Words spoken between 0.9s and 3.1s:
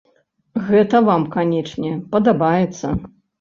вам, канечне, падабаецца.